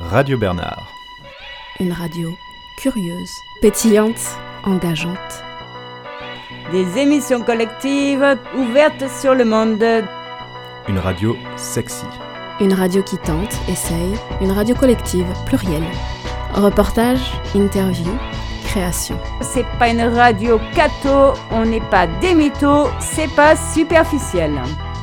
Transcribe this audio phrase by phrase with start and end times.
[0.00, 0.88] Radio Bernard.
[1.78, 2.36] Une radio
[2.78, 4.20] curieuse, pétillante,
[4.64, 5.44] engageante.
[6.72, 9.84] Des émissions collectives ouvertes sur le monde.
[10.88, 12.06] Une radio sexy.
[12.60, 15.84] Une radio qui tente, essaye, une radio collective, plurielle.
[16.54, 18.12] Reportage, interview,
[18.64, 19.18] création.
[19.40, 24.52] C'est pas une radio cato, on n'est pas des mythos, c'est pas superficiel.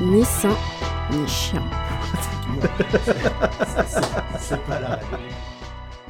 [0.02, 0.56] Ni sain,
[1.12, 1.28] ni
[4.48, 4.60] chiant.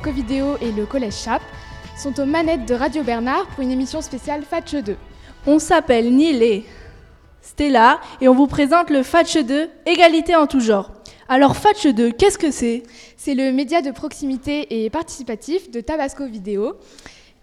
[0.02, 1.42] Covidéo et le Collège Chap
[1.98, 4.96] sont aux manettes de Radio Bernard pour une émission spéciale Fatche 2.
[5.46, 6.66] On s'appelle Neil et
[7.42, 10.92] Stella et on vous présente le Fatche 2, égalité en tout genre.
[11.28, 12.84] Alors Fatche 2, qu'est-ce que c'est?
[13.18, 16.78] C'est le média de proximité et participatif de Tabasco Vidéo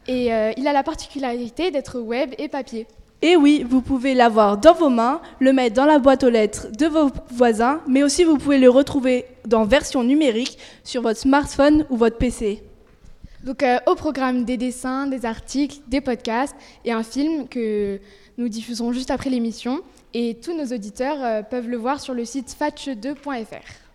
[0.08, 2.86] et euh, il a la particularité d'être web et papier.
[3.22, 6.68] Et oui, vous pouvez l'avoir dans vos mains, le mettre dans la boîte aux lettres
[6.78, 11.86] de vos voisins, mais aussi vous pouvez le retrouver dans version numérique sur votre smartphone
[11.88, 12.62] ou votre PC.
[13.42, 18.00] Donc euh, au programme des dessins, des articles, des podcasts et un film que
[18.38, 19.80] nous diffusons juste après l'émission.
[20.12, 23.86] Et tous nos auditeurs euh, peuvent le voir sur le site fatch2.fr.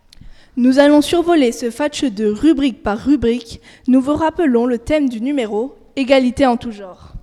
[0.58, 3.61] Nous allons survoler ce Fatch 2 rubrique par rubrique.
[3.88, 7.14] Nous vous rappelons le thème du numéro, égalité en tout genre.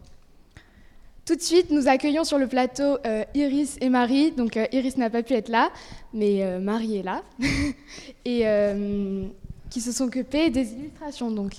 [1.28, 4.30] Tout de suite, nous accueillons sur le plateau euh, Iris et Marie.
[4.30, 5.70] Donc euh, Iris n'a pas pu être là,
[6.14, 7.22] mais euh, Marie est là.
[8.24, 8.44] et
[9.68, 11.30] qui se sont occupées des illustrations.
[11.30, 11.52] Donc,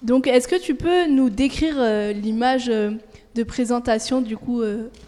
[0.00, 1.74] donc est-ce que tu peux nous décrire
[2.14, 4.62] l'image de présentation du coup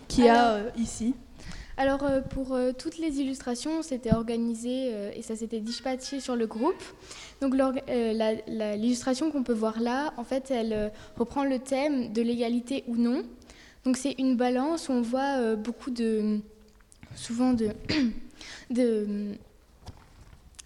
[0.08, 1.14] qu'il y a ici?
[1.80, 6.82] Alors pour toutes les illustrations, c'était organisé et ça s'était dispatché sur le groupe.
[7.40, 7.54] Donc
[7.88, 12.84] euh, l'illustration qu'on peut voir là, en fait, elle euh, reprend le thème de l'égalité
[12.86, 13.22] ou non.
[13.84, 16.40] Donc c'est une balance où on voit euh, beaucoup de,
[17.14, 17.70] souvent de,
[18.70, 19.36] de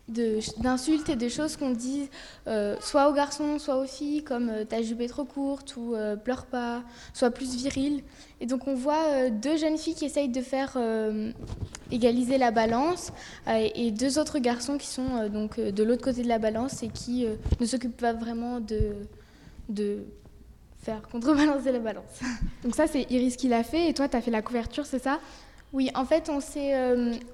[0.09, 2.11] d'insultes et de choses qu'on dit
[2.81, 6.83] soit aux garçons, soit aux filles, comme ta jupe est trop courte ou pleure pas,
[7.15, 8.03] soit plus viril.
[8.41, 10.77] Et donc on voit deux jeunes filles qui essayent de faire
[11.91, 13.13] égaliser la balance
[13.49, 16.39] euh, et deux autres garçons qui sont euh, donc euh, de l'autre côté de la
[16.39, 17.27] balance et qui
[17.61, 18.95] ne s'occupent pas vraiment de,
[19.69, 20.05] de
[20.83, 22.21] faire contrebalancer la balance.
[22.63, 25.03] Donc ça c'est Iris qui l'a fait et toi tu as fait la couverture, c'est
[25.03, 25.19] ça?
[25.75, 26.73] Oui, en fait, on sait,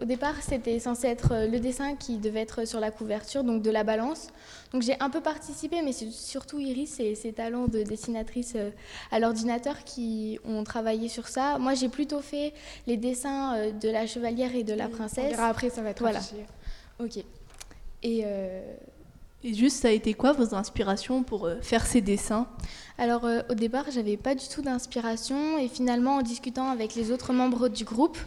[0.01, 3.71] au départ, c'était censé être le dessin qui devait être sur la couverture, donc de
[3.71, 4.29] la balance.
[4.73, 8.71] Donc j'ai un peu participé, mais c'est surtout Iris et ses talents de dessinatrice euh,
[9.11, 11.59] à l'ordinateur qui ont travaillé sur ça.
[11.59, 12.53] Moi, j'ai plutôt fait
[12.87, 15.25] les dessins euh, de la chevalière et de la princesse.
[15.27, 16.21] On verra après, ça va être voilà.
[17.01, 17.17] Ok.
[18.03, 18.63] Et, euh,
[19.43, 22.47] et juste, ça a été quoi vos inspirations pour faire ces dessins?
[22.99, 27.33] Alors, au départ, j'avais pas du tout d'inspiration, et finalement, en discutant avec les autres
[27.33, 28.19] membres du groupe,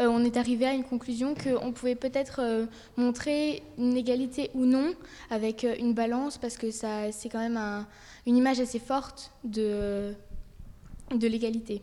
[0.00, 4.64] euh, on est arrivé à une conclusion qu'on pouvait peut-être euh, montrer une égalité ou
[4.64, 4.94] non
[5.30, 7.86] avec euh, une balance parce que ça, c'est quand même
[8.26, 10.14] une image assez forte de,
[11.14, 11.82] de l'égalité.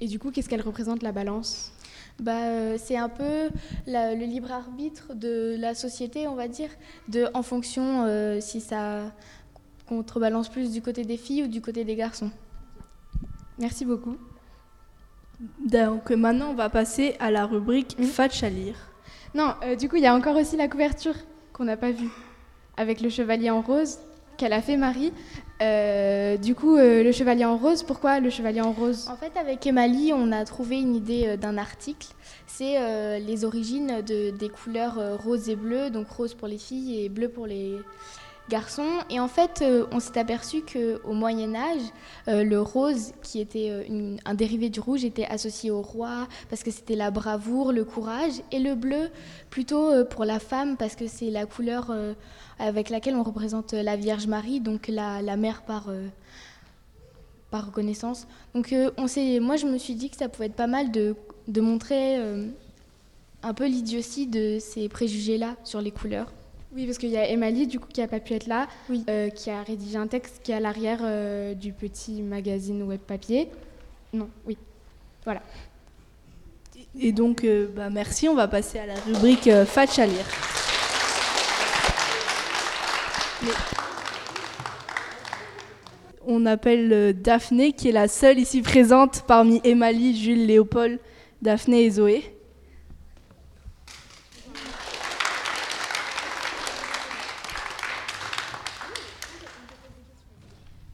[0.00, 1.72] Et du coup, qu'est-ce qu'elle représente la balance?
[2.20, 3.50] Bah, c'est un peu
[3.86, 6.70] le libre arbitre de la société, on va dire,
[7.08, 8.06] de, en fonction
[8.40, 9.12] si ça
[9.86, 12.30] contrebalance plus du côté des filles ou du côté des garçons.
[13.58, 14.16] Merci beaucoup.
[15.64, 18.04] Donc maintenant, on va passer à la rubrique mmh.
[18.04, 18.76] Fatch à lire.
[19.34, 21.14] Non, euh, du coup, il y a encore aussi la couverture
[21.52, 22.10] qu'on n'a pas vue,
[22.76, 23.98] avec le chevalier en rose
[24.36, 25.12] qu'elle a fait Marie.
[25.62, 29.08] Euh, du coup, euh, le chevalier en rose, pourquoi le chevalier en rose?
[29.08, 32.08] En fait, avec Emily, on a trouvé une idée d'un article.
[32.46, 32.78] C'est
[33.20, 37.28] les origines de, des couleurs rose et bleu, donc rose pour les filles et bleu
[37.28, 37.78] pour les,
[38.48, 38.98] garçons.
[39.10, 41.82] Et en fait, euh, on s'est aperçu qu'au Moyen Âge,
[42.28, 46.62] euh, le rose, qui était euh, un dérivé du rouge, était associé au roi parce
[46.62, 49.10] que c'était la bravoure, le courage, et le bleu
[49.50, 51.92] plutôt pour la femme parce que c'est la couleur
[52.58, 55.88] avec laquelle on représente la Vierge Marie, donc la, mère par
[57.50, 58.26] par reconnaissance.
[58.54, 59.06] Donc on
[59.40, 61.16] moi je me suis dit que ça pouvait être pas mal de,
[61.48, 62.18] de montrer
[63.44, 66.32] un peu l'idiotie de ces préjugés-là sur les couleurs.
[66.74, 68.66] Oui, parce qu'il y a Emily, du coup, qui n'a pas pu être là,
[69.08, 72.98] euh, qui a rédigé un texte qui est à l'arrière euh, du petit magazine web
[72.98, 73.48] papier.
[74.12, 74.56] Non, oui.
[75.24, 75.40] Voilà.
[76.98, 78.28] Et donc, euh, bah, merci.
[78.28, 80.24] On va passer à la rubrique Fatch à lire.
[86.26, 90.98] On appelle Daphné, qui est la seule ici présente parmi Emily, Jules, Léopold,
[91.42, 92.34] Daphné et Zoé.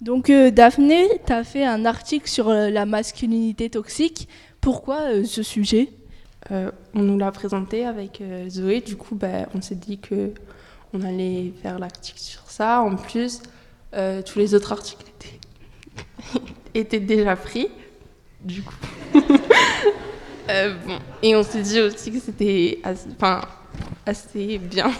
[0.00, 4.28] Donc euh, Daphné, tu as fait un article sur euh, la masculinité toxique.
[4.60, 5.88] Pourquoi euh, ce sujet?
[6.94, 10.32] On nous l'a présenté avec Zoé, du coup bah, on s'est dit que
[10.92, 12.80] on allait faire l'article sur ça.
[12.80, 13.42] En plus,
[13.94, 16.40] euh, tous les autres articles étaient,
[16.74, 17.68] étaient déjà pris.
[18.42, 18.74] Du coup.
[20.48, 20.98] Euh, bon.
[21.22, 23.42] Et on s'est dit aussi que c'était assez, enfin,
[24.04, 24.90] assez bien.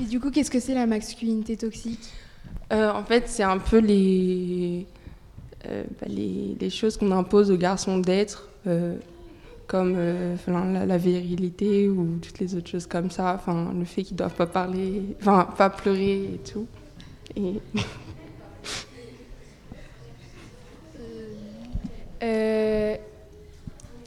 [0.00, 2.00] Et du coup, qu'est-ce que c'est la masculinité toxique?
[2.72, 4.88] Euh, en fait, c'est un peu les,
[5.62, 8.48] bah, les, les choses qu'on impose aux garçons d'être,
[9.72, 13.34] comme euh, la, la virilité ou toutes les autres choses comme ça.
[13.34, 16.66] Enfin, le fait qu'ils doivent pas parler, enfin, pas pleurer et tout.
[17.36, 17.54] Et
[22.22, 22.96] Euh,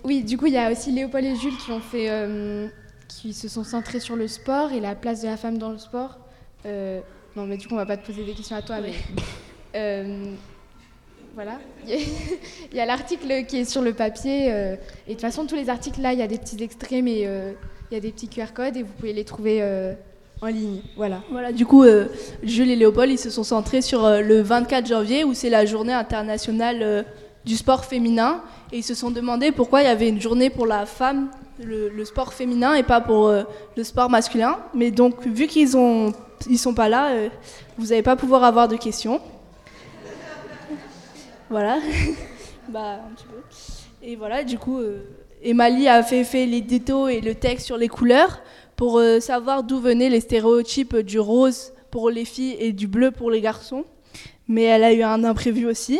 [0.06, 2.68] Oui, du coup, il y a aussi Léopold et Jules qui ont fait, euh,
[3.09, 5.77] qui se sont centrés sur le sport et la place de la femme dans le
[5.79, 6.18] sport.
[6.65, 7.01] Euh,
[7.35, 8.94] non, mais du coup, on va pas te poser des questions à toi, mais
[9.75, 10.33] euh,
[11.35, 11.59] voilà.
[11.87, 15.55] Il y a l'article qui est sur le papier euh, et de toute façon, tous
[15.55, 17.51] les articles là, il y a des petits extraits, mais euh,
[17.91, 19.93] il y a des petits QR codes et vous pouvez les trouver euh,
[20.41, 20.81] en ligne.
[20.95, 21.21] Voilà.
[21.29, 22.05] Voilà, du coup, euh,
[22.41, 25.93] Jules et Léopold, ils se sont centrés sur le 24 janvier, où c'est la journée
[25.93, 27.05] internationale
[27.43, 28.41] du sport féminin.
[28.71, 31.29] Et ils se sont demandé pourquoi il y avait une journée pour la femme,
[31.61, 34.57] le, sport féminin, et pas pour le sport masculin.
[34.73, 36.13] Mais donc, vu qu'ils ont,
[36.49, 37.11] ils sont pas là,
[37.77, 39.19] vous n'allez pas pouvoir avoir de questions.
[41.50, 41.80] Voilà.
[42.69, 43.42] bah, un petit peu.
[44.01, 45.00] Et voilà, du coup, euh,
[45.42, 48.42] Emily a fait, fait l'édito et le texte sur les couleurs
[48.75, 53.12] pour euh, savoir d'où venaient les stéréotypes du rose pour les filles et du bleu
[53.12, 53.86] pour les garçons.
[54.47, 56.00] Mais elle a eu un imprévu aussi.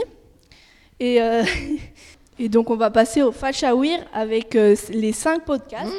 [1.00, 1.44] Et, euh,
[2.40, 5.94] et donc on va passer au Fachawir avec euh, les cinq podcasts.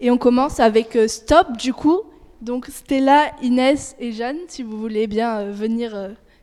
[0.00, 2.00] Et on commence avec euh, Stop du coup.
[2.40, 5.94] Donc Stella, Inès et Jeanne, si vous voulez bien venir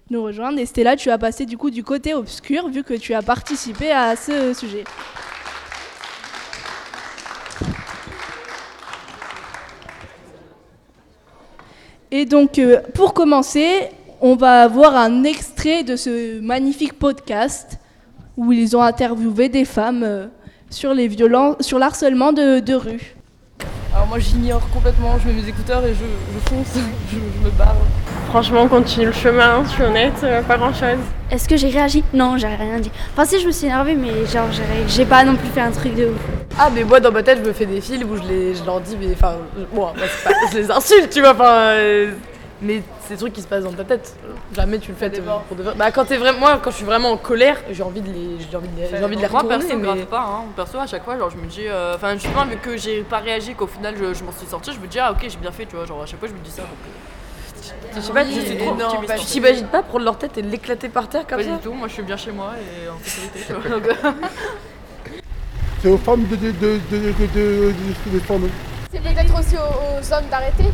[0.10, 0.60] nous rejoindre.
[0.60, 3.92] Et Stella, tu as passé du coup du côté obscur vu que tu as participé
[3.92, 4.84] à ce sujet.
[12.12, 13.90] Et donc, euh, pour commencer,
[14.20, 17.78] on va voir un extrait de ce magnifique podcast
[18.36, 20.26] où ils ont interviewé des femmes euh,
[20.72, 23.19] sur les violences, sur l'harcèlement de, de rue.
[24.10, 26.00] Moi j'ignore complètement, je mets mes écouteurs et je,
[26.34, 26.74] je fonce,
[27.12, 27.76] je, je me barre.
[28.30, 30.98] Franchement, on continue le chemin, je suis honnête, euh, pas grand chose.
[31.32, 32.04] Est-ce que j'ai réagi?
[32.14, 32.92] Non, j'ai rien dit.
[33.14, 34.48] Enfin, si, je me suis énervée, mais genre,
[34.88, 36.18] j'ai pas non plus fait un truc de ouf.
[36.62, 38.66] Ah mais moi dans ma tête je me fais des films où je, les, je
[38.66, 39.36] leur dis mais enfin
[39.72, 42.12] bon, moi, c'est pas- je les insulte tu vois enfin euh,
[42.62, 44.16] mais c'est des trucs qui se passent dans ta tête.
[44.56, 45.74] Jamais tu le fais euh, pour de vrai.
[45.76, 48.38] Bah quand t'es vraiment moi quand je suis vraiment en colère j'ai envie de les
[48.50, 50.20] j'ai envie de les, j'ai envie de les moi, perso, mais grave pas.
[50.22, 50.44] Hein.
[50.56, 51.68] Perso, à chaque fois, genre, je me dis.
[51.68, 54.72] euh, Enfin, justement, vu que j'ai pas réagi, qu'au final, je, je m'en suis sortie,
[54.74, 55.86] je me dis, ah, ok, j'ai bien fait, tu vois.
[55.86, 56.64] Genre, à chaque fois, je me dis ça.
[56.64, 58.34] Donc, euh, je sais pas Oui,
[59.02, 61.56] tu, bah, tu t'imagines pas prendre leur tête et l'éclater par terre comme pas ça
[61.56, 61.74] du tout.
[61.74, 64.12] Moi, je suis bien chez moi et en sécurité, euh,
[65.82, 67.74] C'est aux femmes de, de, de, de, de, de-
[68.42, 68.50] de.
[68.92, 70.66] C'est peut-être aussi aux, aux hommes d'arrêter.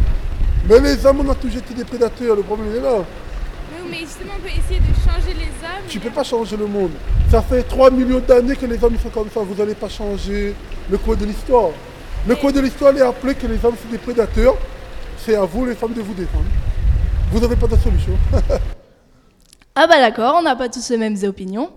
[0.68, 2.98] Mais les hommes, on a toujours été des prédateurs, le problème est là.
[2.98, 5.86] Oui, mais justement, on peut essayer de changer les hommes.
[5.88, 6.92] Tu peux pas changer le monde.
[7.30, 10.56] Ça fait 3 millions d'années que les hommes sont comme ça, vous n'allez pas changer
[10.90, 11.70] le cours de l'histoire.
[12.28, 14.56] Le cours de l'histoire est appelé que les hommes sont des prédateurs.
[15.18, 16.46] C'est à vous, les femmes, de vous défendre.
[17.32, 18.14] Vous n'avez pas de solution.
[19.78, 21.70] Ah bah d'accord, on n'a pas tous les mêmes opinions.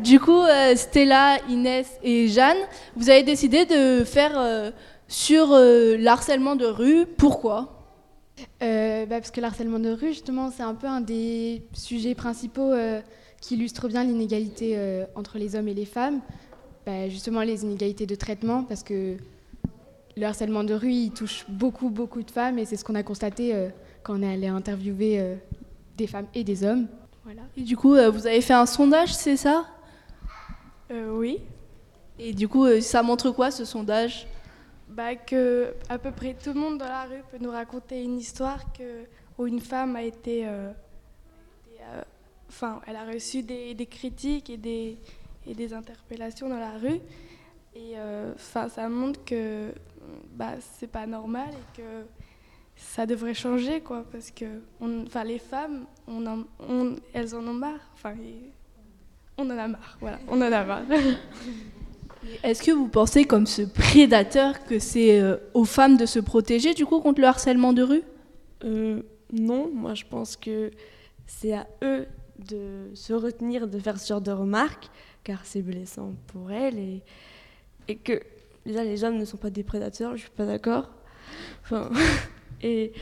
[0.00, 2.56] Du coup, euh, Stella, Inès et Jeanne,
[2.96, 4.72] vous avez décidé de faire euh,
[5.06, 7.06] sur euh, l'harcèlement de rue.
[7.06, 7.73] Pourquoi?
[8.62, 12.14] Euh, bah, parce que le harcèlement de rue, justement, c'est un peu un des sujets
[12.14, 13.00] principaux euh,
[13.40, 16.20] qui illustre bien l'inégalité euh, entre les hommes et les femmes.
[16.86, 19.16] Bah, justement, les inégalités de traitement, parce que
[20.16, 23.02] le harcèlement de rue, il touche beaucoup, beaucoup de femmes, et c'est ce qu'on a
[23.02, 23.68] constaté euh,
[24.02, 25.34] quand on est allé interviewer euh,
[25.96, 26.86] des femmes et des hommes.
[27.24, 27.42] Voilà.
[27.56, 29.66] Et du coup, euh, vous avez fait un sondage, c'est ça?
[30.90, 31.38] Oui.
[32.18, 34.28] Et du coup, ça montre quoi ce sondage?
[34.94, 38.16] Bah, que à peu près tout le monde dans la rue peut nous raconter une
[38.16, 38.60] histoire
[39.36, 40.46] où une femme a été.
[40.46, 40.70] euh,
[41.80, 42.02] euh,
[42.86, 47.00] elle a reçu des, critiques et des, interpellations dans la rue.
[47.74, 49.74] Et euh, ça montre que
[50.32, 52.06] bah, c'est pas normal et que
[52.76, 54.04] ça devrait changer, quoi.
[54.12, 54.60] Parce que
[55.24, 57.80] les femmes, on elles en ont marre.
[57.94, 58.14] Enfin,
[59.38, 60.84] on en a marre, voilà, on en a marre.
[62.42, 66.74] Est-ce que vous pensez, comme ce prédateur, que c'est euh, aux femmes de se protéger
[66.74, 68.02] du coup contre le harcèlement de rue?
[68.64, 69.02] Euh,
[69.32, 70.70] non, moi je pense que
[71.26, 72.06] c'est à eux
[72.48, 74.88] de se retenir de faire ce genre de remarques,
[75.22, 77.02] car c'est blessant pour elles et,
[77.88, 78.20] et que
[78.66, 80.90] déjà les hommes ne sont pas des prédateurs, je suis pas d'accord.
[81.62, 81.90] Enfin,
[82.62, 82.92] et,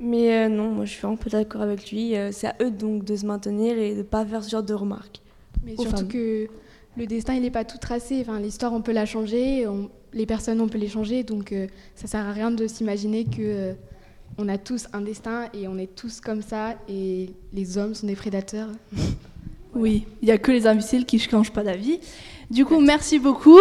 [0.00, 2.14] mais euh, non, moi je suis un peu d'accord avec lui.
[2.32, 5.20] c'est à eux donc de se maintenir et de pas faire ce genre de remarques.
[5.64, 6.08] Mais aux surtout femmes.
[6.08, 6.48] que
[6.96, 8.18] le destin, il n'est pas tout tracé.
[8.20, 11.22] Enfin, L'histoire, on peut la changer, on- les personnes, on peut les changer.
[11.24, 13.72] Donc, euh, ça sert à rien de s'imaginer que, euh,
[14.38, 18.06] on a tous un destin et on est tous comme ça et les hommes sont
[18.06, 18.68] des prédateurs.
[19.76, 21.98] Oui, il n'y a que les imbéciles qui ne changent pas d'avis.
[22.48, 23.58] Du coup, merci beaucoup.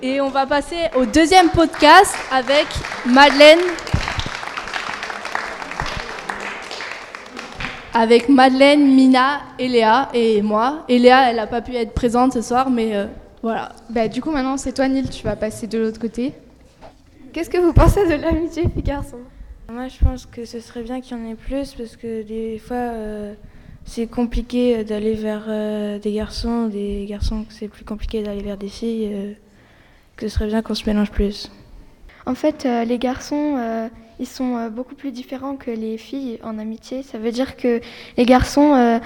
[0.00, 2.66] Et on va passer au deuxième podcast avec
[3.04, 3.58] Madeleine.
[7.94, 10.84] Avec Madeleine, Mina, Eléa et moi.
[10.88, 13.06] Eléa, elle n'a pas pu être présente ce soir, mais euh,
[13.42, 13.72] voilà.
[13.90, 16.32] Bah, du coup, maintenant, c'est toi, Nil, tu vas passer de l'autre côté.
[17.32, 19.18] Qu'est-ce que vous pensez de l'amitié filles-garçons
[19.70, 22.58] Moi, je pense que ce serait bien qu'il y en ait plus parce que des
[22.58, 23.34] fois, euh,
[23.84, 28.68] c'est compliqué d'aller vers euh, des garçons, des garçons, c'est plus compliqué d'aller vers des
[28.68, 29.10] filles.
[29.12, 29.32] euh,
[30.16, 31.50] que ce serait bien qu'on se mélange plus.
[32.26, 33.88] En fait, euh, les garçons, euh,
[34.22, 37.02] ils sont euh, beaucoup plus différents que les filles en amitié.
[37.02, 37.80] Ça veut dire que
[38.16, 38.98] les garçons, euh,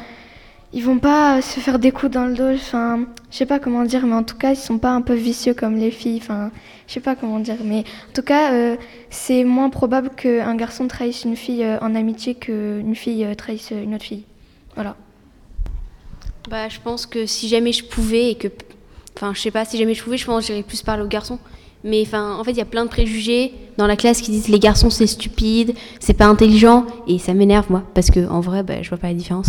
[0.75, 2.54] ils vont pas se faire des coups dans le dos.
[2.54, 5.14] Enfin, je sais pas comment dire, mais en tout cas, ils sont pas un peu
[5.14, 6.18] vicieux comme les filles.
[6.23, 6.50] Enfin,
[6.87, 8.76] je sais pas comment dire, mais en tout cas, euh,
[9.08, 13.94] c'est moins probable qu'un garçon trahisse une fille euh, en amitié qu'une fille trahisse une
[13.94, 14.25] autre fille.
[14.75, 14.96] Voilà.
[16.50, 18.49] Bah, je pense que si jamais je pouvais et que.
[19.16, 21.08] Enfin, je sais pas, si jamais je pouvais, je pense que j'irais plus parler aux
[21.08, 21.38] garçons.
[21.85, 24.49] Mais enfin, en fait, il y a plein de préjugés dans la classe qui disent
[24.49, 28.62] les garçons c'est stupide, c'est pas intelligent, et ça m'énerve moi, parce que en vrai,
[28.62, 29.49] bah, je vois pas la différence.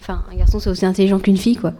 [0.00, 1.72] Enfin, un garçon c'est aussi intelligent qu'une fille, quoi.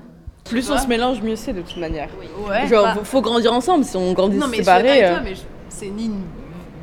[0.44, 2.08] Plus on se mélange, mieux c'est de toute manière.
[2.48, 3.84] Ouais, Genre, bah- faut- grandir ensemble.
[3.84, 5.02] Si on grandit Non, mais je suis d'accord séparés.
[5.04, 6.20] avec euh, toi, mais je- c'est ni une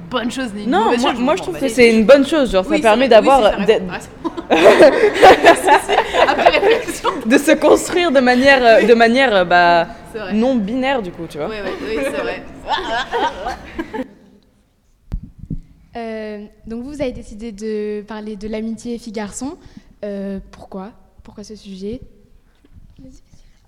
[0.09, 1.19] bonne chose ni une Non, mauvaise moi, chose.
[1.19, 2.51] moi, m'en je trouve que c'est une bonne chose.
[2.51, 3.41] Genre, Oui, ça permet c'est- d'avoir.
[3.59, 3.81] oui, c'est
[6.61, 7.09] réflexion.
[7.25, 11.25] de se construire de manière, euh, de manière euh, bah, C'est non binaire, du coup,
[11.29, 11.47] tu vois.
[11.47, 12.43] Ouais, oui, c'est vrai.
[15.97, 19.57] Euh, donc vous avez décidé de parler de l'amitié filles-garçons.
[20.05, 20.93] Euh, pourquoi?
[21.23, 21.99] Pourquoi ce sujet?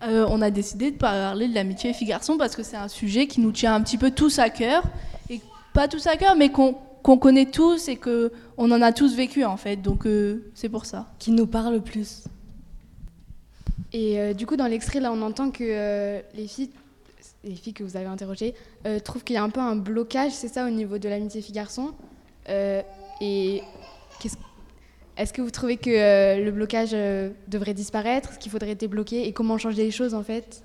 [0.03, 3.39] Euh, on a décidé de parler de l'amitié filles-garçons parce que c'est un sujet qui
[3.39, 4.83] nous tient un petit peu tous à cœur.
[5.29, 5.41] Et
[5.73, 9.57] pas tous à cœur, mais qu'on connaît tous et qu'on en a tous vécu en
[9.57, 9.77] fait.
[9.77, 11.07] Donc euh, c'est pour ça.
[11.19, 12.23] Qui nous parle le plus
[13.93, 16.71] Et euh, du coup, dans l'extrait, là, on entend que euh, les filles,
[17.43, 18.53] les filles que vous avez interrogées,
[18.85, 21.41] euh, trouvent qu'il y a un peu un blocage, c'est ça, au niveau de l'amitié
[21.41, 21.91] filles-garçons.
[22.49, 22.81] Euh,
[23.19, 23.61] et
[25.17, 29.33] est-ce que vous trouvez que euh, le blocage euh, devrait disparaître, qu'il faudrait débloquer, et
[29.33, 30.63] comment changer les choses en fait?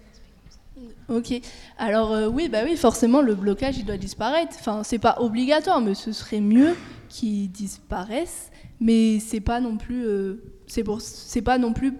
[1.09, 1.33] Ok.
[1.78, 4.54] Alors euh, oui, bah oui, forcément le blocage il doit disparaître.
[4.59, 6.75] Enfin, c'est pas obligatoire, mais ce serait mieux
[7.09, 8.50] qu'il disparaisse.
[8.80, 11.95] Mais c'est pas non plus, euh, c'est pour, c'est pas non plus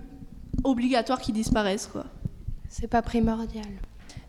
[0.63, 2.05] obligatoire qu'il disparaisse quoi.
[2.69, 3.65] C'est pas primordial.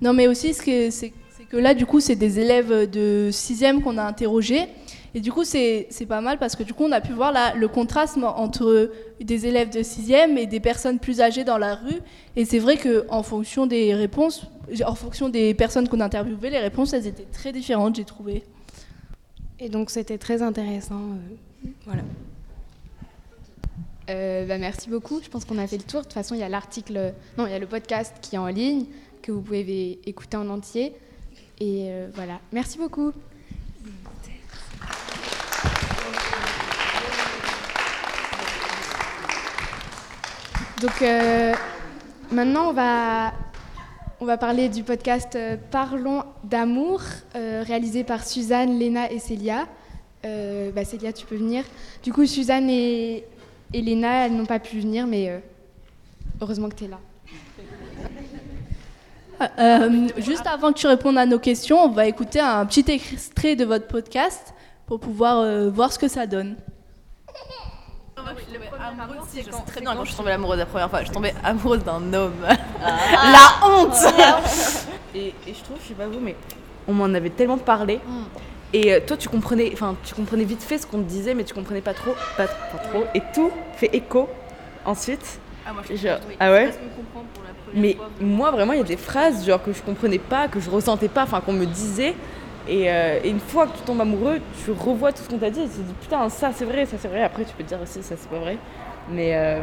[0.01, 3.29] Non, mais aussi ce que c'est c'est que là du coup c'est des élèves de
[3.31, 4.67] 6e qu'on a interrogés.
[5.15, 7.31] Et du coup, c'est c'est pas mal parce que du coup, on a pu voir
[7.31, 11.75] là, le contraste entre des élèves de 6e et des personnes plus âgées dans la
[11.75, 12.01] rue.
[12.35, 14.45] Et c'est vrai qu'en fonction des réponses,
[14.85, 18.43] en fonction des personnes qu'on a interviewées, les réponses, elles étaient très différentes, j'ai trouvé.
[19.59, 21.01] Et donc c'était très intéressant.
[21.01, 22.03] euh, voilà.
[24.09, 25.19] Euh, bah, merci beaucoup.
[25.23, 26.01] Je pense qu'on a fait le tour.
[26.01, 28.39] De toute façon, il y a l'article, non, il y a le podcast qui est
[28.39, 28.85] en ligne
[29.27, 30.93] que vous pouvez écouter en entier.
[31.59, 32.39] Et euh, voilà.
[32.53, 33.11] Merci beaucoup.
[40.81, 41.53] Donc euh,
[42.31, 43.33] maintenant, on va,
[44.21, 47.01] on va parler du podcast euh, Parlons d'amour,
[47.33, 49.67] réalisé par Suzanne, Léna et Célia.
[50.23, 51.63] Bah, Célia, tu peux venir.
[52.03, 53.25] Du coup, Suzanne et,
[53.73, 55.41] et Léna, elles n'ont pas pu venir, mais
[56.41, 56.99] heureusement que tu es là.
[59.59, 63.55] Euh, juste avant que tu répondes à nos questions, on va écouter un petit extrait
[63.55, 64.53] de votre podcast
[64.85, 66.55] pour pouvoir euh, voir ce que ça donne.
[69.35, 70.99] Je sais très bien quand je suis tombée amoureuse la première fois.
[70.99, 72.33] Je suis tombée amoureuse d'un homme.
[72.81, 73.95] la honte
[75.13, 76.35] et, et je trouve, je sais pas vous, mais
[76.87, 77.99] on m'en avait tellement parlé.
[78.73, 81.43] Et euh, toi, tu comprenais, enfin, tu comprenais vite fait ce qu'on te disait, mais
[81.43, 83.05] tu comprenais pas trop, pas, pas trop.
[83.13, 84.27] Et tout fait écho
[84.85, 85.39] ensuite.
[85.65, 86.35] Ah, moi, je oui.
[86.39, 86.71] ah ouais.
[87.73, 90.69] Mais moi, vraiment, il y a des phrases genre que je comprenais pas, que je
[90.69, 92.15] ressentais pas, enfin qu'on me disait.
[92.69, 95.49] Et, euh, et une fois que tu tombes amoureux, tu revois tout ce qu'on t'a
[95.49, 97.23] dit et tu te dis putain, ça c'est vrai, ça c'est vrai.
[97.23, 98.57] Après, tu peux te dire aussi, ça c'est pas vrai.
[99.09, 99.31] Mais.
[99.35, 99.61] euh,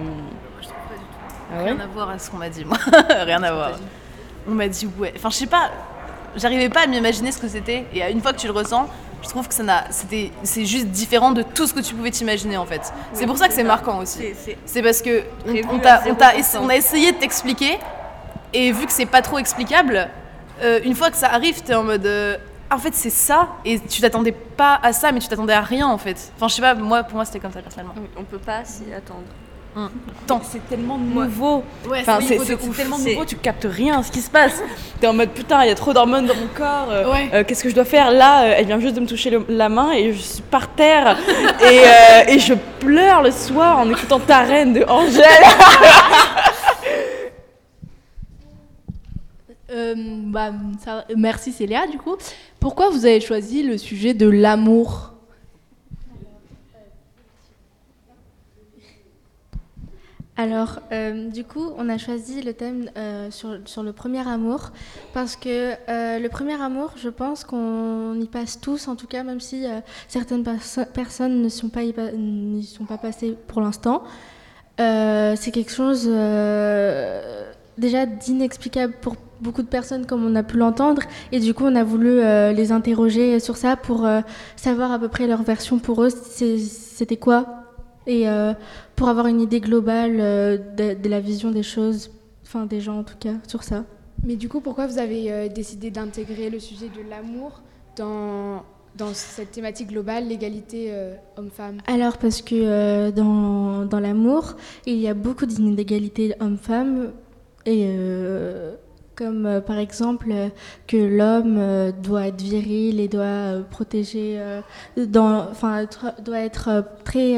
[1.52, 2.78] Ah ouais Rien à voir à ce qu'on m'a dit, moi.
[3.24, 3.72] Rien à voir.
[4.48, 5.12] On m'a dit ouais.
[5.16, 5.70] Enfin, je sais pas.
[6.36, 7.84] J'arrivais pas à m'imaginer ce que c'était.
[7.94, 8.88] Et une fois que tu le ressens,
[9.22, 9.84] je trouve que ça n'a.
[9.90, 10.30] C'était.
[10.42, 12.92] C'est juste différent de tout ce que tu pouvais t'imaginer en fait.
[13.12, 14.20] C'est pour ça que c'est marquant aussi.
[14.64, 16.38] C'est- parce que on- on, on, t'a 0%.
[16.38, 17.78] essa- on a essayé de t'expliquer.
[18.54, 20.08] Et vu que c'est pas trop explicable,
[20.62, 22.06] euh, une fois que ça arrive, t'es en mode.
[22.06, 22.36] euh,
[22.70, 25.86] en fait, c'est ça, et tu t'attendais pas à ça, mais tu t'attendais à rien
[25.86, 26.32] en fait.
[26.36, 27.94] Enfin, je sais pas, moi, pour moi, c'était comme ça personnellement.
[28.16, 29.20] On peut pas s'y attendre.
[30.28, 30.40] Tant.
[30.44, 31.64] C'est tellement nouveau.
[31.88, 32.38] Ouais, enfin, c'est
[32.76, 34.62] tellement nouveau, tu captes rien à ce qui se passe.
[35.00, 36.86] T'es en mode putain, il y a trop d'hormones dans mon corps.
[36.90, 37.28] euh, Ouais.
[37.34, 39.44] euh, Qu'est-ce que je dois faire Là, euh, elle vient juste de me toucher le-
[39.48, 41.16] la main et je suis par terre.
[41.60, 45.24] et, euh, et je pleure le soir en écoutant Ta reine de Angèle.
[49.70, 49.94] Euh,
[50.26, 50.52] bah,
[51.16, 52.16] merci Célia du coup.
[52.60, 55.10] Pourquoi vous avez choisi le sujet de l'amour
[60.36, 64.72] Alors, euh, du coup, on a choisi le thème euh, sur, le premier amour
[65.12, 69.40] parce que le premier amour, je pense qu'on y passe tous, en tout cas, même
[69.40, 69.64] si
[70.08, 74.02] certaines perso- personnes ne sont pas n'y sont pas passées pour l'instant.
[74.76, 76.10] C'est quelque chose
[77.78, 81.76] déjà d'inexplicable pour beaucoup de personnes, comme on a pu l'entendre, et du coup, on
[81.76, 84.22] a voulu euh, les interroger sur ça pour euh,
[84.56, 86.10] savoir à peu près leur version pour eux.
[86.10, 87.38] C'était quoi?
[88.06, 88.54] Et euh,
[88.96, 90.16] pour avoir une idée globale
[90.78, 92.10] de, de la vision des choses,
[92.46, 93.84] enfin des gens en tout cas, sur ça.
[94.26, 97.62] Mais du coup, pourquoi vous avez décidé d'intégrer le sujet de l'amour
[97.96, 98.62] dans,
[98.96, 101.78] dans cette thématique globale, l'égalité euh, homme-femme?
[101.86, 104.54] Alors parce que euh, dans, dans l'amour,
[104.86, 107.12] il y a beaucoup d'inégalités hommes-femmes,
[107.66, 108.74] et euh,
[109.16, 110.48] comme euh, par exemple euh,
[110.86, 114.40] que l'homme euh, doit être viril et doit protéger,
[114.96, 115.86] enfin
[116.24, 117.36] doit être très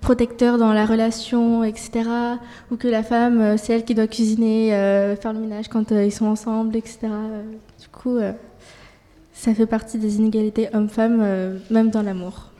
[0.00, 2.02] protecteur dans la relation, etc.
[2.70, 4.70] Ou que la femme, c'est elle qui doit cuisiner,
[5.20, 7.08] faire le ménage quand ils sont ensemble, etc.
[7.80, 8.18] Du coup,
[9.34, 12.50] ça fait partie des inégalités hommes-femmes, euh, même dans l'amour.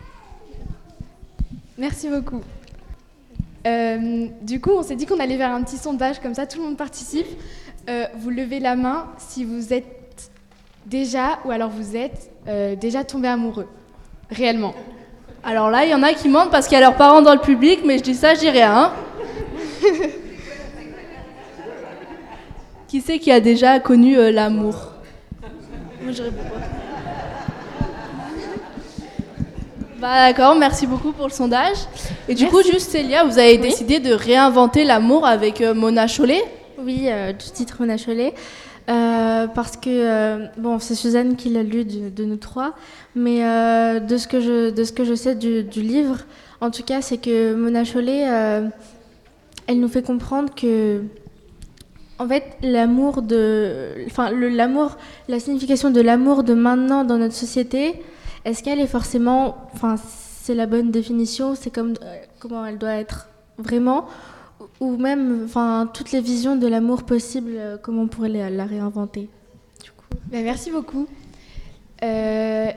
[1.79, 2.43] Merci beaucoup.
[4.43, 6.65] Du coup, on s'est dit qu'on allait faire un petit sondage, comme ça tout le
[6.65, 7.27] monde participe.
[7.89, 10.31] Euh, vous levez la main si vous êtes
[10.87, 13.67] déjà, ou alors vous êtes euh, déjà tombé amoureux,
[14.31, 14.75] réellement.
[15.43, 17.35] Alors là, il y en a qui mentent parce qu'il y a leurs parents dans
[17.35, 18.75] le public, mais je dis ça, je dis rien.
[18.75, 18.93] hein.
[22.89, 24.77] qui c'est qui a déjà connu euh, l'amour?
[26.03, 26.61] Moi, je réponds pas.
[30.01, 31.77] Bah d'accord, merci beaucoup pour le sondage.
[32.29, 36.43] Et du coup, juste Célia, vous avez décidé de réinventer l'amour avec euh, Mona Chollet
[36.85, 38.35] Oui, euh, du titre Mona Chollet.
[38.91, 42.75] Euh, parce que, euh, bon, c'est Suzanne qui l'a lu de, nous trois,
[43.15, 46.19] mais euh, de, ce que je, de ce que je sais du, livre,
[46.61, 48.27] en tout cas, c'est que Mona Chollet,
[49.67, 51.01] elle nous fait comprendre que,
[52.19, 54.05] en fait, l'amour de.
[54.07, 57.95] Enfin, l'amour, la signification de l'amour de maintenant dans notre société,
[58.45, 59.69] est-ce qu'elle est forcément.
[59.73, 59.97] Enfin,
[60.43, 61.95] c'est la bonne définition, c'est comme
[62.39, 64.07] comment elle doit être vraiment
[64.81, 68.65] ou même enfin toutes les visions de l'amour possible euh, comment on pourrait la, la
[68.65, 69.29] réinventer
[70.31, 71.07] Ben, merci beaucoup.
[72.03, 72.71] Euh,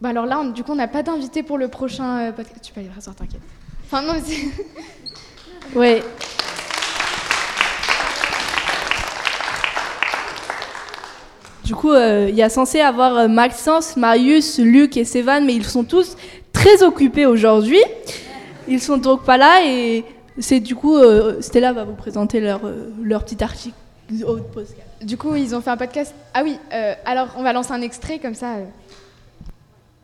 [0.00, 2.58] bah alors là, on- du coup, on n'a pas d'invité pour le prochain euh, podcast.
[2.62, 3.40] Tu peux aller rasseoir, t'inquiète.
[3.84, 4.48] Enfin, non, mais c'est.
[5.76, 6.02] Oui.
[11.64, 15.64] Du coup, euh, il y a censé avoir Maxence, Marius, Luc et Sévan, mais ils
[15.64, 16.16] sont tous
[16.52, 17.82] très occupés aujourd'hui.
[18.68, 20.04] Ils sont donc pas là et
[20.38, 23.74] c'est du coup euh, Stella va vous présenter leur, euh, leur petit article
[24.26, 24.76] au podcast.
[25.02, 26.14] Du coup, ils ont fait un podcast.
[26.34, 28.56] Ah oui, euh, alors on va lancer un extrait comme ça.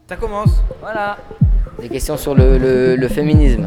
[0.08, 0.50] Ça commence.
[0.80, 1.18] Voilà.
[1.80, 3.66] Des questions sur le, le- le féminisme.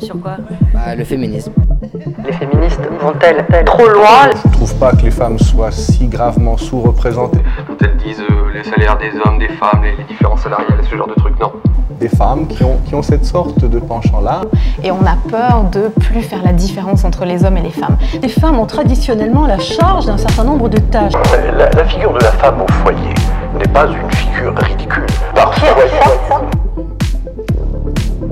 [0.00, 0.38] Sur quoi?
[0.72, 1.52] Bah, le féminisme.
[1.80, 7.38] Les féministes vont-elles trop loin Je trouve pas que les femmes soient si gravement sous-représentées.
[7.68, 10.96] Quand elles disent euh, les salaires des hommes, des femmes, les, les différences salariales, ce
[10.96, 11.52] genre de trucs, non.
[12.00, 14.40] Des femmes qui ont, qui ont cette sorte de penchant-là.
[14.82, 17.96] Et on a peur de plus faire la différence entre les hommes et les femmes.
[18.20, 21.12] Les femmes ont traditionnellement la charge d'un certain nombre de tâches.
[21.56, 23.14] La, la figure de la femme au foyer
[23.56, 25.06] n'est pas une figure ridicule.
[25.32, 25.68] Parfois,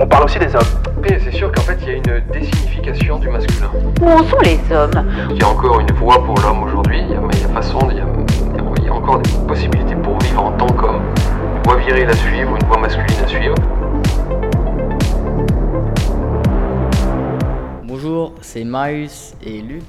[0.01, 0.63] on parle aussi des hommes.
[1.09, 3.71] Et c'est sûr qu'en fait, il y a une désignification du masculin.
[4.03, 5.07] Où en sont les hommes?
[5.31, 7.49] Il y a encore une voie pour l'homme aujourd'hui, il y a, il y a
[7.49, 8.07] façon, il y a,
[8.79, 11.03] il y a encore des possibilités pour vivre en tant qu'homme.
[11.57, 13.55] Une voie virile à suivre, une voie masculine à suivre.
[17.85, 19.85] Bonjour, c'est Marius et Luc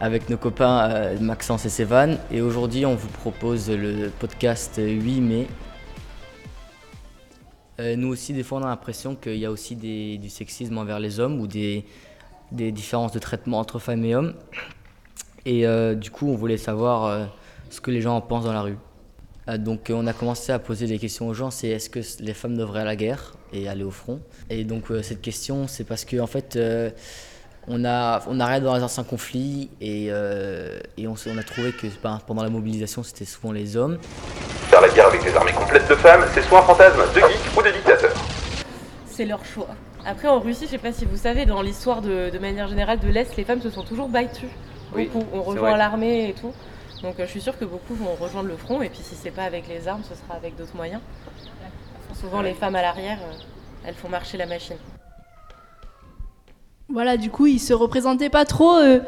[0.00, 5.20] avec nos copains euh, Maxence et Sévan et aujourd'hui on vous propose le podcast 8
[5.20, 5.46] mai.
[7.80, 11.00] Euh, nous aussi des fois on a l'impression qu'il y a aussi du sexisme envers
[11.00, 11.84] les hommes ou des,
[12.52, 14.34] différences de traitement entre femmes et hommes
[15.46, 17.24] et euh, du coup on voulait savoir euh,
[17.70, 18.76] ce que les gens en pensent dans la rue.
[19.58, 22.56] Donc on a commencé à poser des questions aux gens, c'est est-ce que les femmes
[22.56, 24.20] devraient à la guerre et aller au front?
[24.48, 26.58] Et donc cette question c'est parce que en fait
[27.66, 32.42] on a on arrête dans les anciens conflits et, on a trouvé que ben, pendant
[32.42, 33.98] la mobilisation c'était souvent les hommes.
[34.90, 37.56] Faire la guerre avec des armées complètes de femmes, c'est soit un fantasme de geek
[37.56, 38.12] ou de dictateur.
[39.06, 39.68] C'est leur choix.
[40.04, 42.98] Après, en Russie, je sais pas si vous savez, dans l'histoire de, de manière générale
[42.98, 44.48] de l'Est, les femmes se sont toujours battues.
[44.94, 45.26] Oui, Beaucoup.
[45.32, 46.52] On rejoint l'armée et tout.
[47.02, 48.82] Donc euh, je suis sûre que beaucoup vont rejoindre le front.
[48.82, 51.00] Et puis si c'est pas avec les armes, ce sera avec d'autres moyens.
[52.20, 53.32] Souvent, les femmes à l'arrière, euh,
[53.86, 54.76] elles font marcher la machine.
[56.92, 58.98] Voilà, du coup, ils se représentaient pas trop euh,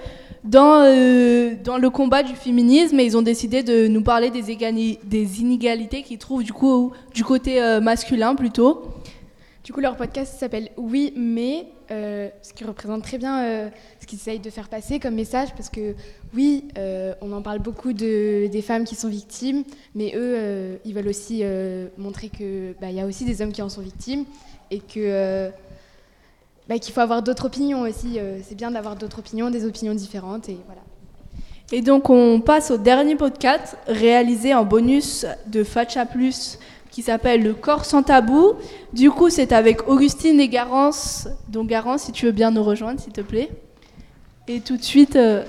[0.44, 4.98] dans, euh, dans le combat du féminisme et ils ont décidé de nous parler des,
[5.02, 8.82] des inégalités qu'ils trouvent du coup du côté euh, masculin plutôt.
[9.64, 14.40] Du coup, leur podcast s'appelle Oui, mais, ce qui représente très bien ce qu'ils essayent
[14.40, 15.94] de faire passer comme message, parce que
[16.34, 16.64] oui,
[17.20, 19.62] on en parle beaucoup de, des femmes qui sont victimes,
[19.94, 21.44] mais eux, ils veulent aussi
[21.96, 24.24] montrer qu'il y a aussi des hommes qui en sont victimes,
[24.72, 25.52] et que
[26.68, 28.18] bah, qu'il faut avoir d'autres opinions aussi.
[28.18, 30.80] euh, C'est bien d'avoir d'autres opinions, des opinions différentes, et voilà.
[31.72, 36.58] Et donc on passe au dernier podcast réalisé en bonus de Facha Plus
[36.90, 38.52] qui s'appelle Le corps sans tabou.
[38.92, 41.28] Du coup c'est avec Augustine et Garance.
[41.48, 43.48] Donc Garance si tu veux bien nous rejoindre s'il te plaît.
[44.48, 45.16] Et tout de suite...
[45.16, 45.44] euh,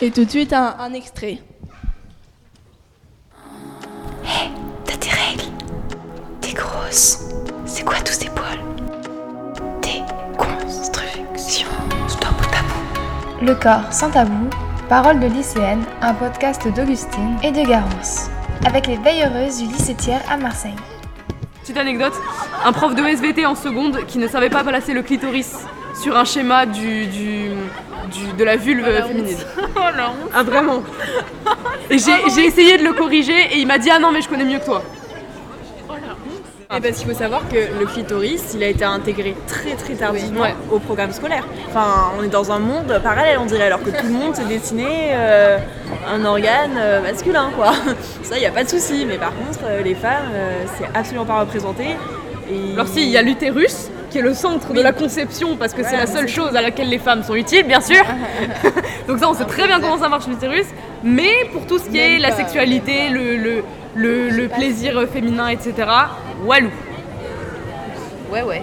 [0.00, 1.40] Et tout de suite un, un extrait.
[6.90, 8.58] C'est quoi tous ces poils?
[9.82, 10.02] Des
[10.36, 11.68] constructions.
[12.08, 13.44] Stop ou tabou.
[13.46, 14.48] Le corps sans tabou,
[14.88, 18.28] parole de lycéenne, un podcast d'Augustine et de Garance,
[18.66, 20.74] avec les veilleureuses du lycée Thiers à Marseille.
[21.62, 22.14] Petite anecdote,
[22.64, 25.58] un prof de SVT en seconde qui ne savait pas placer le clitoris
[26.02, 27.50] sur un schéma du, du,
[28.10, 29.36] du- de la vulve féminine.
[30.34, 30.82] Ah vraiment.
[31.90, 34.28] Et j'ai j'ai essayé de le corriger et il m'a dit ah non mais je
[34.28, 34.82] connais mieux que toi.
[36.76, 40.44] Et parce qu'il faut savoir que le clitoris, il a été intégré très très tardivement
[40.70, 41.44] au programme scolaire.
[41.68, 44.44] Enfin, on est dans un monde parallèle, on dirait, alors que tout le monde s'est
[44.44, 45.58] dessiné euh,
[46.08, 47.72] un organe euh, masculin, quoi.
[48.22, 49.04] Ça, il n'y a pas de souci.
[49.04, 51.96] Mais par contre, euh, les femmes, euh, c'est absolument pas représenté.
[52.48, 52.74] Et...
[52.74, 55.82] Alors si, il y a l'utérus qui est le centre de la conception parce que
[55.82, 58.04] c'est la seule chose à laquelle les femmes sont utiles, bien sûr.
[59.08, 60.66] Donc ça, on sait très bien comment ça marche l'utérus.
[61.02, 63.64] Mais pour tout ce qui est la sexualité, le, le,
[63.96, 65.74] le, le plaisir féminin, etc.,
[66.44, 66.70] walou.
[68.30, 68.62] Ouais, ouais.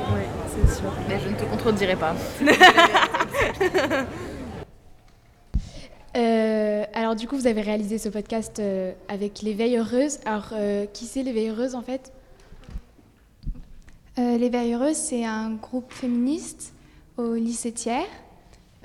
[0.50, 0.92] c'est sûr.
[1.08, 2.16] Mais je ne te contredirai pas.
[6.16, 10.18] Euh, alors du coup, vous avez réalisé ce podcast euh, avec les Veilleureuses.
[10.26, 12.12] Alors, euh, qui c'est les Veilleureuses en fait
[14.18, 16.74] Euh, les Veilleureuses, c'est un groupe féministe
[17.18, 18.08] au lycée Thiers,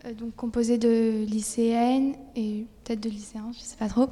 [0.05, 4.09] euh, donc composé de lycéennes et peut-être de lycéens, je ne sais pas trop.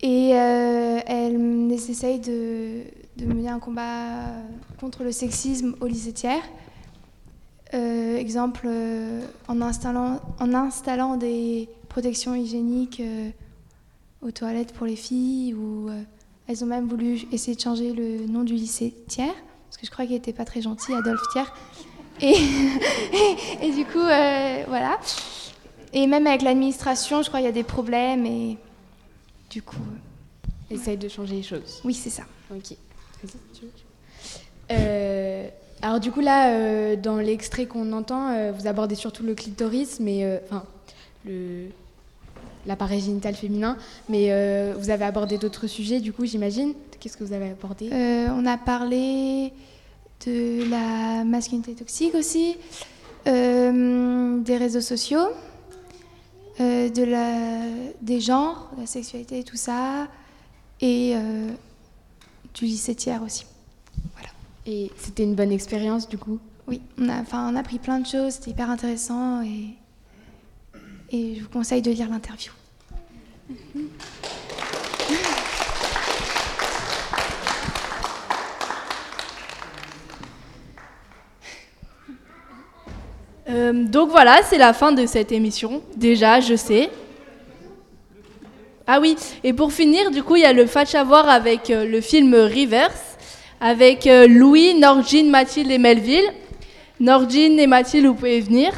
[0.00, 2.84] Et euh, elles essayent de,
[3.16, 4.32] de mener un combat
[4.78, 6.42] contre le sexisme au lycée Thiers.
[7.72, 13.30] Euh, exemple, euh, en, installant, en installant des protections hygiéniques euh,
[14.22, 16.02] aux toilettes pour les filles, ou euh,
[16.48, 19.90] elles ont même voulu essayer de changer le nom du lycée Thiers, parce que je
[19.90, 21.42] crois qu'il n'était pas très gentil, Adolphe Thiers.
[22.22, 22.34] Et,
[23.66, 24.98] et du coup, voilà.
[25.92, 28.58] Et même avec l'administration, je crois qu'il y a des problèmes, et
[29.48, 29.76] du coup...
[30.70, 31.80] Essaye de changer les choses.
[31.84, 32.22] Oui, c'est ça.
[32.54, 32.76] Ok.
[34.70, 35.48] Euh,
[35.82, 40.00] alors du coup là, euh, dans l'extrait qu'on entend, euh, vous abordez surtout le clitoris,
[40.00, 40.64] mais enfin
[42.66, 43.76] l'appareil génital féminin,
[44.08, 44.26] mais
[44.74, 46.00] vous avez abordé d'autres sujets.
[46.00, 46.74] Du coup, j'imagine.
[46.98, 47.90] Qu'est-ce que vous avez abordé?
[47.92, 49.52] On a parlé
[50.26, 52.56] de la masculinité toxique aussi,
[53.26, 55.28] des réseaux sociaux,
[56.58, 57.60] de la,
[58.00, 60.08] des genres, de la sexualité et tout ça,
[60.80, 61.14] et
[62.54, 63.44] du lycée tiers aussi.
[64.66, 66.38] Et c'était une bonne expérience du coup?
[66.68, 69.70] Oui, on a, on a appris plein de choses, c'était hyper intéressant et,
[71.10, 72.52] et je vous conseille de lire l'interview.
[83.48, 85.82] Euh, donc voilà, c'est la fin de cette émission.
[85.96, 86.90] Déjà, je sais.
[88.92, 91.86] Ah oui, et pour finir, du coup, il y a le fatch à avec euh,
[91.86, 93.16] le film Reverse,
[93.60, 96.28] avec euh, Louis, Norgine, Mathilde et Melville.
[96.98, 98.72] Norgine et Mathilde, vous pouvez venir.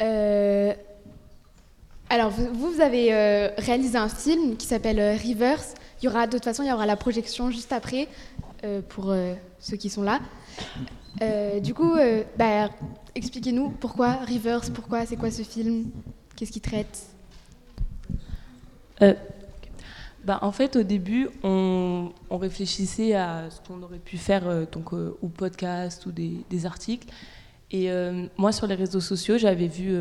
[0.00, 0.72] Euh,
[2.08, 3.12] alors, vous, avez
[3.58, 5.60] réalisé un film qui s'appelle Rivers.
[6.00, 8.08] Il y aura, de toute façon, il y aura la projection juste après
[8.62, 10.20] euh, pour euh, ceux qui sont là.
[11.22, 11.94] Euh, du coup,
[12.36, 12.68] bah,
[13.14, 15.90] expliquez-nous pourquoi Rivers, pourquoi, c'est quoi ce film,
[16.36, 17.06] qu'est-ce qu'il traite?
[20.24, 25.28] Bah, en fait, au début, on, réfléchissait à ce qu'on aurait pu faire, donc, ou
[25.28, 27.08] podcast ou des, articles.
[27.70, 27.90] Et
[28.36, 29.96] moi, sur les réseaux sociaux, j'avais vu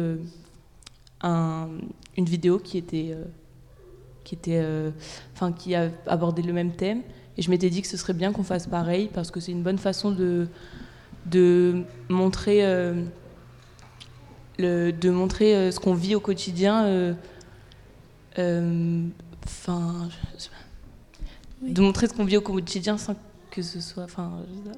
[1.22, 1.70] un-
[2.18, 3.16] une vidéo qui était,
[4.26, 4.92] qui était,
[5.58, 7.04] qui a le même thème.
[7.40, 9.64] Et je m'étais dit que ce serait bien qu'on fasse pareil parce que c'est une
[9.64, 10.50] bonne façon de,
[11.26, 13.02] de montrer, euh,
[14.58, 16.84] le, de montrer euh, ce qu'on vit au quotidien.
[16.84, 17.14] euh,
[18.40, 19.04] euh,
[19.46, 21.68] Enfin, je sais pas.
[21.72, 23.16] de montrer ce qu'on vit au quotidien sans
[23.52, 24.34] que ce soit, enfin.
[24.50, 24.76] je sais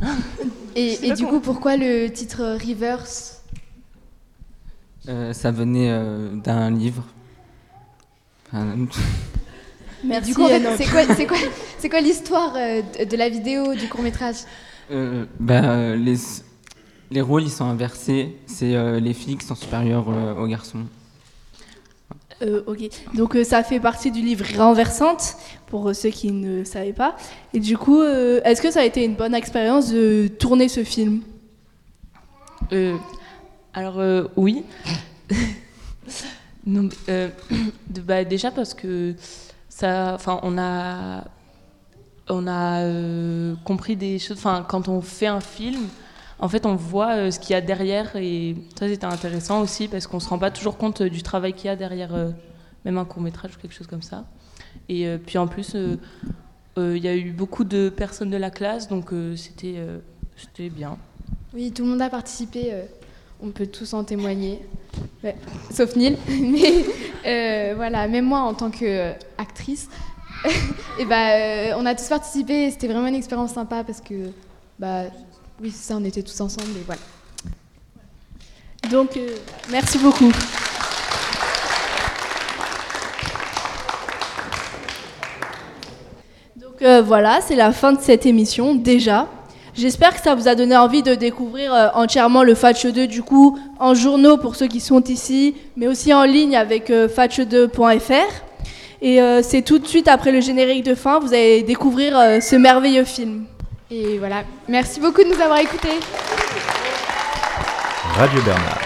[0.00, 0.12] pas.
[0.74, 3.06] Et, et du coup, pourquoi le titre Rivers
[5.08, 7.04] Euh, ça venait euh, d'un livre.
[8.48, 8.74] Enfin,
[10.04, 10.30] Merci.
[10.30, 11.36] Du coup, en fait, c'est quoi, c'est quoi,
[11.78, 14.36] c'est quoi l'histoire euh, de, la vidéo, du court métrage
[14.90, 16.16] euh, bah, les,
[17.10, 18.36] les rôles ils sont inversés.
[18.46, 20.86] C'est euh, les filles qui sont supérieures euh, aux garçons.
[22.42, 25.36] Euh, ok, donc euh, ça fait partie du livre Renversante,
[25.66, 27.16] pour ceux qui ne savaient pas.
[27.54, 30.82] Et du coup, euh, est-ce que ça a été une bonne expérience de tourner ce
[30.82, 31.20] film?
[32.72, 32.96] Euh,
[33.74, 34.64] alors euh, oui.
[36.64, 37.28] Non, euh,
[38.06, 39.14] bah, déjà parce que
[39.84, 41.24] enfin, on a,
[42.28, 44.38] on a euh, compris des choses.
[44.38, 45.88] Enfin, quand on fait un film,
[46.38, 49.88] en fait, on voit euh, ce qu'il y a derrière et ça c'était intéressant aussi
[49.88, 52.10] parce qu'on se rend pas toujours compte euh, du travail qu'il y a derrière,
[52.84, 54.24] même un court métrage ou quelque chose comme ça.
[54.88, 55.76] Et puis en plus,
[56.76, 59.76] il y a eu beaucoup de personnes de la classe, donc c'était,
[60.36, 60.96] c'était bien.
[61.54, 62.72] Oui, tout le monde a participé.
[63.42, 64.60] On peut tous en témoigner.
[65.72, 66.16] Sauf Neil.
[66.28, 66.84] Mais
[67.26, 69.88] euh, voilà, même moi en tant qu'actrice,
[70.98, 72.70] et bah, euh, on a tous participé.
[72.70, 74.30] C'était vraiment une expérience sympa parce que,
[74.78, 75.04] bah,
[75.60, 76.70] oui, c'est ça, on était tous ensemble.
[78.90, 79.36] Donc, euh,
[79.70, 80.32] merci beaucoup.
[86.56, 89.28] Donc voilà, c'est la fin de cette émission déjà.
[89.74, 93.22] J'espère que ça vous a donné envie de découvrir euh, entièrement le Fatch 2 du
[93.22, 98.52] coup en journaux pour ceux qui sont ici, mais aussi en ligne avec euh, fatch2.fr.
[99.04, 102.38] Et euh, c'est tout de suite après le générique de fin, vous allez découvrir euh,
[102.38, 103.46] ce merveilleux film.
[103.90, 105.98] Et voilà, merci beaucoup de nous avoir écoutés.
[108.14, 108.80] Radio Bernard.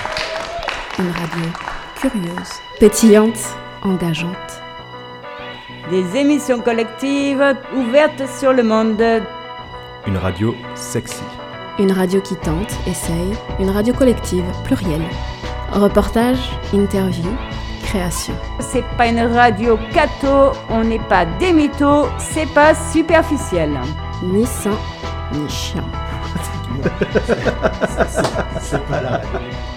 [0.98, 1.50] Une radio
[2.00, 2.48] curieuse,
[2.80, 3.38] pétillante,
[3.82, 4.62] engageante.
[5.90, 9.02] Des émissions collectives ouvertes sur le monde.
[10.06, 11.22] Une radio sexy.
[11.78, 15.02] Une radio qui tente, essaye, une radio collective, plurielle.
[15.72, 16.38] Reportage,
[16.72, 17.28] interview,
[17.82, 18.34] création.
[18.60, 23.70] C'est pas une radio catho, on n'est pas des mythos, c'est pas superficiel.
[24.22, 24.78] Ni sain,
[25.32, 25.84] ni chien.
[28.60, 29.75] C'est pas la radio.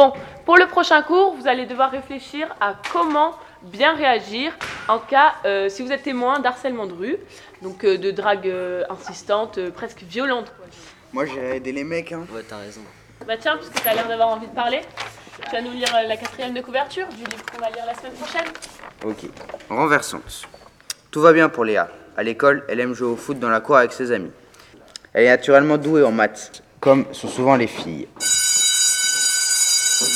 [0.00, 0.14] Bon,
[0.46, 4.50] pour le prochain cours, vous allez devoir réfléchir à comment bien réagir
[4.88, 7.16] en cas, euh, si vous êtes témoin d'harcèlement de rue,
[7.60, 10.54] donc euh, de drague euh, insistante, euh, presque violente.
[10.56, 10.64] quoi.
[11.12, 12.12] Moi j'irais aider les mecs.
[12.12, 12.24] Hein.
[12.32, 12.80] Ouais, t'as raison.
[13.26, 14.80] Bah tiens, puisque tu as l'air d'avoir envie de parler,
[15.44, 18.14] tu vas nous lire la quatrième de couverture du livre qu'on va lire la semaine
[18.14, 18.48] prochaine.
[19.04, 19.30] Ok.
[19.68, 20.48] Renversante.
[21.10, 21.90] Tout va bien pour Léa.
[22.16, 24.32] À l'école, elle aime jouer au foot dans la cour avec ses amis.
[25.12, 28.08] Elle est naturellement douée en maths, comme sont souvent les filles.
[30.00, 30.06] Bon,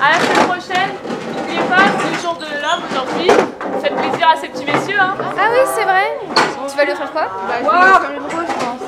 [0.00, 0.90] à la semaine prochaine.
[1.36, 3.30] N'oubliez pas, c'est le jour de l'homme aujourd'hui.
[3.80, 4.98] Faites plaisir à ces petits messieurs.
[4.98, 5.14] Hein.
[5.20, 6.18] Ah oui, c'est vrai.
[6.68, 7.26] Tu vas lui offrir quoi?
[7.46, 8.18] Bah, je vais
[8.58, 8.80] pense.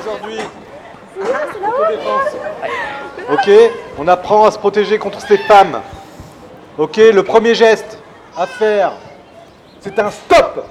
[0.00, 0.40] Aujourd'hui,
[3.30, 3.50] Ok,
[3.96, 5.82] on apprend à se protéger contre ces femmes.
[6.78, 8.00] Ok, le premier geste
[8.36, 8.94] à faire,
[9.78, 10.66] c'est un stop.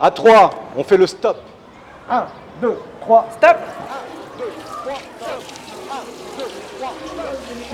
[0.00, 1.36] À 3, on fait le stop.
[2.10, 2.24] 1,
[2.60, 3.56] 2, 3, stop.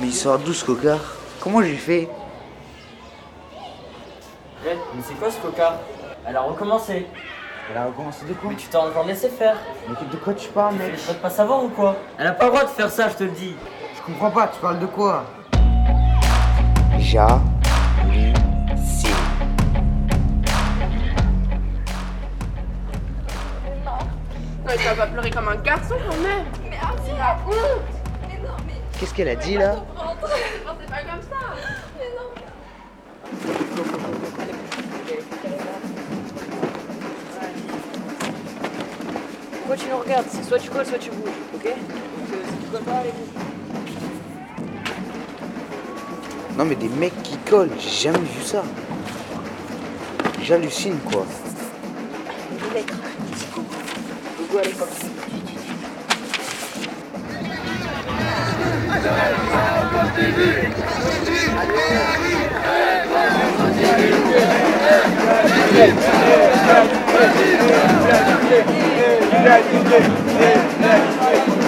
[0.00, 1.00] Mais il sort d'où ce cocard?
[1.40, 2.08] Comment j'ai fait?
[4.64, 5.80] Ouais, mais c'est quoi ce coca
[6.26, 7.06] Elle a recommencé.
[7.70, 8.50] Elle a recommencé de quoi?
[8.50, 9.56] Mais tu t'es encore laissé faire.
[9.88, 10.94] Mais de quoi tu parles, mec?
[10.96, 11.96] Tu veux pas savoir ou quoi?
[12.18, 13.56] Elle a pas le droit de faire ça, je te le dis.
[13.96, 15.24] Je comprends pas, tu parles de quoi?
[16.98, 17.40] Ja.
[18.84, 19.08] Si.
[24.64, 26.46] Non, tu vas pas pleurer comme un garçon quand même.
[27.12, 27.82] Mais c'est la honte.
[28.28, 28.74] Mais non, mais.
[28.98, 29.76] Qu'est-ce qu'elle a dit là
[30.20, 31.54] C'est pas comme ça.
[31.98, 32.30] Mais non.
[39.52, 42.64] Pourquoi tu nous regardes C'est soit tu colles, soit tu bouges, ok Donc, euh, si
[42.64, 43.42] tu colles pas, allez, bouge.
[46.58, 48.62] Non mais des mecs qui collent, j'ai jamais vu ça.
[50.42, 51.24] J'hallucine quoi.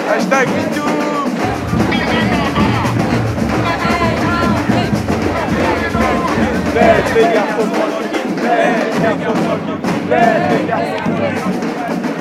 [0.07, 0.85] Hashtag MeToo
[6.75, 11.03] Laisse les garçons tranquilles Laisse les garçons tranquilles Laisse les garçons
[11.75, 12.15] tranquilles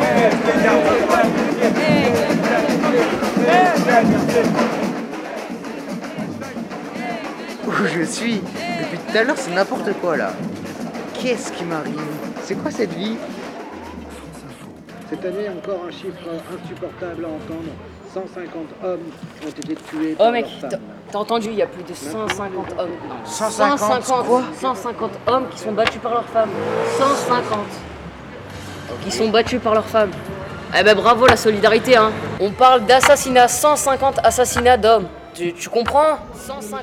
[0.00, 1.46] Laisse les garçons tranquilles
[3.46, 4.95] Laisse les garçons
[7.80, 10.32] Où je suis Depuis tout à l'heure, c'est n'importe quoi là.
[11.20, 12.00] Qu'est-ce qui m'arrive?
[12.42, 13.16] C'est quoi cette vie?
[15.10, 17.70] Cette année, encore un chiffre insupportable à entendre.
[18.12, 19.00] 150 hommes
[19.44, 20.46] ont été tués Oh par mec,
[21.12, 22.88] t'as entendu, il y a plus de 150 hommes.
[23.24, 24.42] 150, quoi?
[24.58, 26.50] 150 hommes qui sont battus par leurs femmes.
[26.98, 27.58] 150
[29.04, 30.10] qui sont battus par leurs femmes.
[30.78, 32.10] Eh ben bravo la solidarité hein.
[32.40, 35.08] On parle d'assassinats, 150 assassinats d'hommes.
[35.34, 36.18] Tu, tu comprends?
[36.34, 36.82] 150.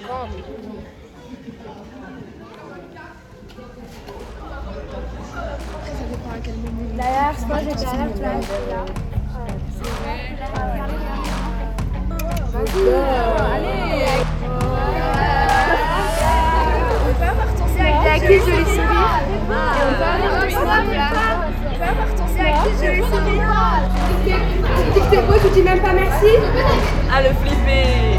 [6.46, 8.48] D'ailleurs, moi j'étais à la place.
[8.70, 8.86] là.
[13.54, 14.06] Allez.
[17.06, 20.86] On peut avoir ton C'est qui je les sourire Et on peut avoir ton snap
[20.94, 21.10] là
[21.46, 23.54] On peut avoir ton C'est à qui je les sourire
[24.26, 24.30] Tu
[24.94, 26.34] dis que t'es beau, tu dis même pas merci.
[27.12, 28.18] Ah le flipper.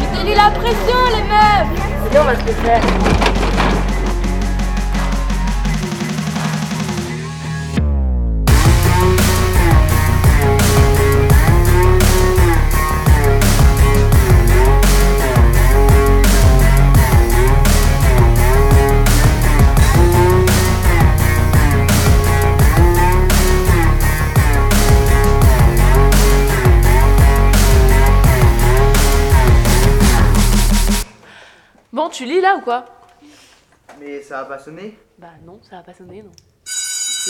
[0.00, 2.10] Mettez-lui la pression les meufs.
[2.10, 2.82] Viens on va se le faire.
[31.92, 32.86] Bon, tu lis là ou quoi?
[34.00, 34.98] Mais ça va pas sonner?
[35.18, 36.30] Bah non, ça va pas sonner, non.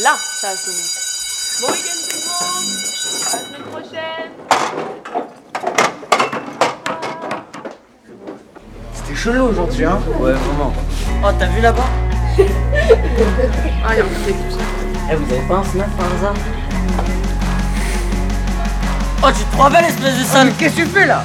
[0.04, 0.76] Là, ça va sonner.
[1.60, 2.78] Bon week-end tout le monde
[3.26, 4.32] À la semaine prochaine
[8.94, 10.00] C'était chelou aujourd'hui, hein?
[10.20, 10.72] Ouais, vraiment.
[11.24, 11.88] Oh t'as vu là-bas?
[13.84, 14.64] Ah, il y a un truc tout ça.
[15.10, 16.34] Eh vous avez pas un snap par hasard?
[19.24, 21.24] Oh tu te crois belle espèce de sale Qu'est-ce que tu fais là?